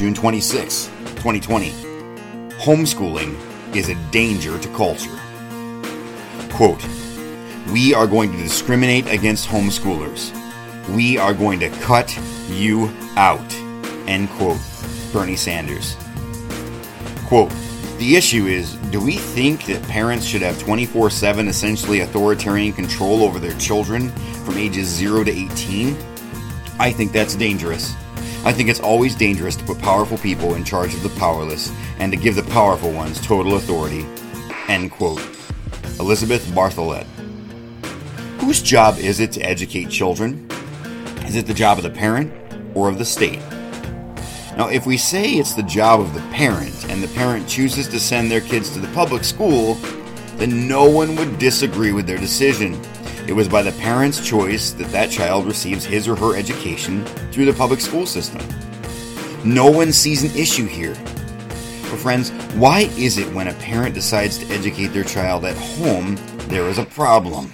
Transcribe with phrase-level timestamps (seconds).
[0.00, 1.72] June 26, 2020.
[2.52, 3.36] Homeschooling
[3.76, 5.14] is a danger to culture.
[6.48, 6.82] Quote,
[7.70, 10.32] we are going to discriminate against homeschoolers.
[10.96, 12.18] We are going to cut
[12.48, 13.52] you out.
[14.08, 14.56] End quote.
[15.12, 15.96] Bernie Sanders.
[17.26, 17.52] Quote,
[17.98, 23.22] the issue is do we think that parents should have 24 7 essentially authoritarian control
[23.22, 24.08] over their children
[24.46, 25.94] from ages 0 to 18?
[26.78, 27.94] I think that's dangerous.
[28.42, 32.10] I think it's always dangerous to put powerful people in charge of the powerless and
[32.10, 34.06] to give the powerful ones total authority.
[34.66, 35.20] End quote.
[35.98, 37.04] Elizabeth Bartholet.
[38.40, 40.48] Whose job is it to educate children?
[41.26, 42.32] Is it the job of the parent
[42.74, 43.40] or of the state?
[44.56, 48.00] Now, if we say it's the job of the parent and the parent chooses to
[48.00, 49.74] send their kids to the public school,
[50.36, 52.80] then no one would disagree with their decision.
[53.30, 57.44] It was by the parent's choice that that child receives his or her education through
[57.44, 58.44] the public school system.
[59.44, 60.94] No one sees an issue here.
[60.94, 66.18] But, friends, why is it when a parent decides to educate their child at home,
[66.48, 67.52] there is a problem?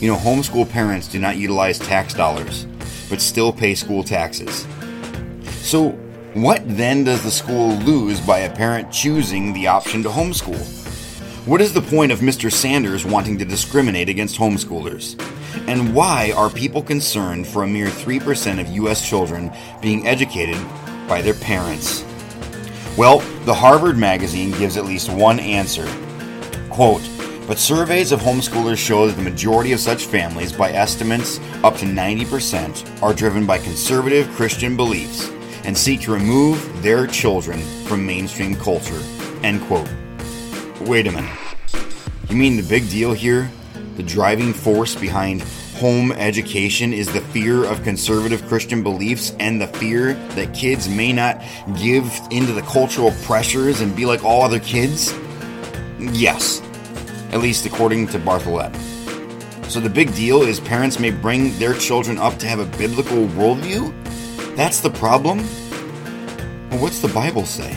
[0.00, 2.66] You know, homeschool parents do not utilize tax dollars,
[3.08, 4.66] but still pay school taxes.
[5.62, 5.92] So,
[6.34, 10.87] what then does the school lose by a parent choosing the option to homeschool?
[11.48, 12.52] What is the point of Mr.
[12.52, 15.18] Sanders wanting to discriminate against homeschoolers?
[15.66, 19.08] And why are people concerned for a mere 3% of U.S.
[19.08, 20.58] children being educated
[21.08, 22.04] by their parents?
[22.98, 25.86] Well, the Harvard magazine gives at least one answer.
[26.68, 27.08] Quote,
[27.46, 31.86] but surveys of homeschoolers show that the majority of such families, by estimates up to
[31.86, 35.30] 90%, are driven by conservative Christian beliefs
[35.64, 39.00] and seek to remove their children from mainstream culture.
[39.42, 39.88] End quote.
[40.80, 41.38] Wait a minute.
[42.28, 43.50] You mean the big deal here,
[43.96, 45.42] the driving force behind
[45.76, 51.12] home education, is the fear of conservative Christian beliefs and the fear that kids may
[51.12, 51.42] not
[51.80, 55.12] give into the cultural pressures and be like all other kids?
[55.98, 56.62] Yes,
[57.32, 58.74] at least according to Bartholet.
[59.68, 63.26] So the big deal is parents may bring their children up to have a biblical
[63.26, 63.92] worldview?
[64.54, 65.38] That's the problem?
[66.70, 67.76] Well, what's the Bible say?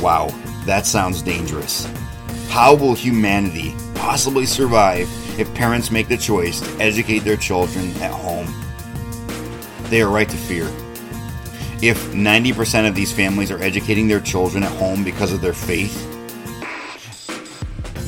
[0.00, 0.28] Wow,
[0.64, 1.86] that sounds dangerous.
[2.48, 8.12] How will humanity possibly survive if parents make the choice to educate their children at
[8.12, 8.46] home?
[9.90, 10.66] They are right to fear.
[11.82, 16.04] If 90% of these families are educating their children at home because of their faith,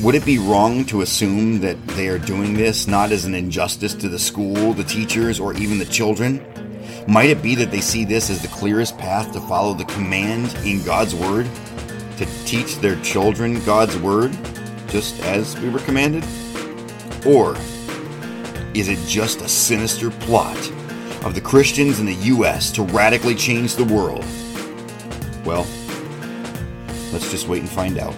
[0.01, 3.93] would it be wrong to assume that they are doing this not as an injustice
[3.95, 6.43] to the school, the teachers, or even the children?
[7.07, 10.55] Might it be that they see this as the clearest path to follow the command
[10.65, 11.47] in God's Word?
[12.21, 14.31] To teach their children God's Word,
[14.89, 16.23] just as we were commanded?
[17.25, 17.55] Or
[18.75, 20.55] is it just a sinister plot
[21.25, 22.71] of the Christians in the U.S.
[22.73, 24.23] to radically change the world?
[25.43, 25.65] Well,
[27.11, 28.13] let's just wait and find out.